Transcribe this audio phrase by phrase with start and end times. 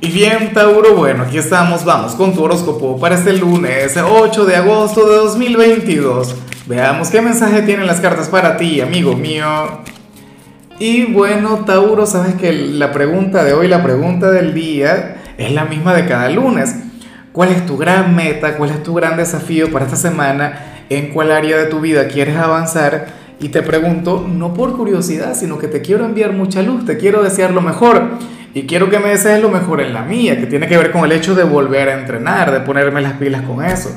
[0.00, 4.54] Y bien, Tauro, bueno, aquí estamos, vamos con tu horóscopo para este lunes 8 de
[4.54, 6.36] agosto de 2022.
[6.66, 9.46] Veamos qué mensaje tienen las cartas para ti, amigo mío.
[10.78, 15.64] Y bueno, Tauro, sabes que la pregunta de hoy, la pregunta del día, es la
[15.64, 16.76] misma de cada lunes.
[17.32, 18.56] ¿Cuál es tu gran meta?
[18.56, 20.84] ¿Cuál es tu gran desafío para esta semana?
[20.90, 23.08] ¿En cuál área de tu vida quieres avanzar?
[23.40, 27.24] Y te pregunto, no por curiosidad, sino que te quiero enviar mucha luz, te quiero
[27.24, 28.10] desear lo mejor.
[28.54, 31.04] Y quiero que me desees lo mejor en la mía, que tiene que ver con
[31.04, 33.90] el hecho de volver a entrenar, de ponerme las pilas con eso.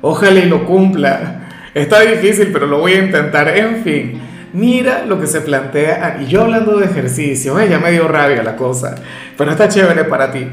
[0.00, 1.48] Ojalá y lo cumpla.
[1.74, 3.56] Está difícil, pero lo voy a intentar.
[3.56, 4.20] En fin,
[4.52, 6.18] mira lo que se plantea.
[6.22, 8.96] Y yo hablando de ejercicio, eh, ya me dio rabia la cosa,
[9.36, 10.46] pero está chévere para ti.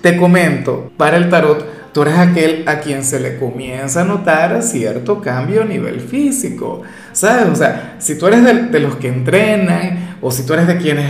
[0.00, 4.62] Te comento, para el tarot, tú eres aquel a quien se le comienza a notar
[4.62, 6.82] cierto cambio a nivel físico.
[7.12, 7.46] ¿Sabes?
[7.46, 10.76] O sea, si tú eres de, de los que entrenan o si tú eres de
[10.76, 11.06] quienes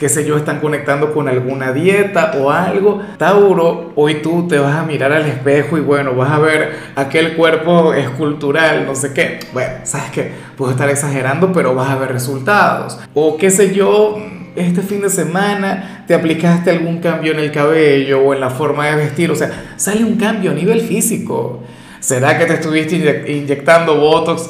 [0.00, 3.02] qué sé yo, están conectando con alguna dieta o algo.
[3.18, 7.36] Tauro, hoy tú te vas a mirar al espejo y bueno, vas a ver aquel
[7.36, 9.40] cuerpo escultural, no sé qué.
[9.52, 12.98] Bueno, sabes que puedo estar exagerando, pero vas a ver resultados.
[13.12, 14.16] O qué sé yo,
[14.56, 18.86] este fin de semana te aplicaste algún cambio en el cabello o en la forma
[18.86, 21.60] de vestir, o sea, sale un cambio a nivel físico.
[22.00, 22.96] ¿Será que te estuviste
[23.28, 24.48] inyectando Botox?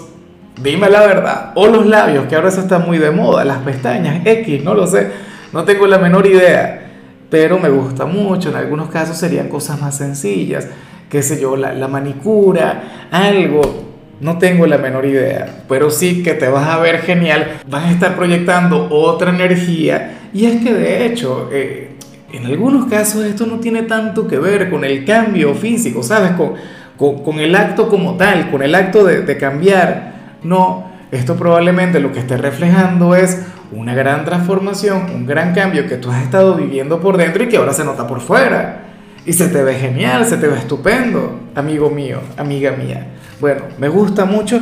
[0.62, 1.52] Dime la verdad.
[1.56, 4.86] O los labios, que ahora eso está muy de moda, las pestañas, X, no lo
[4.86, 6.90] sé no tengo la menor idea,
[7.28, 8.50] pero me gusta mucho.
[8.50, 10.68] En algunos casos serían cosas más sencillas,
[11.08, 13.88] qué sé yo, la, manicura, algo.
[14.20, 17.90] No tengo la menor idea, pero sí que te vas a ver genial, vas a
[17.90, 21.92] estar proyectando otra energía y es que de hecho, eh,
[22.30, 26.32] en algunos casos esto no tiene tanto que ver con el cambio físico, ¿sabes?
[26.32, 30.10] Con, con, el acto como tal, con el acto de cambiar.
[30.42, 35.96] No, esto probablemente lo que esté reflejando es una gran transformación, un gran cambio que
[35.96, 38.86] tú has estado viviendo por dentro y que ahora se nota por fuera.
[39.26, 43.08] Y se te ve genial, se te ve estupendo, amigo mío, amiga mía.
[43.40, 44.60] Bueno, me gusta mucho.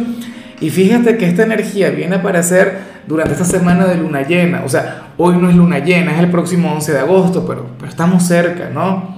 [0.60, 4.62] Y fíjate que esta energía viene a aparecer durante esta semana de luna llena.
[4.64, 7.88] O sea, hoy no es luna llena, es el próximo 11 de agosto, pero, pero
[7.88, 9.17] estamos cerca, ¿no?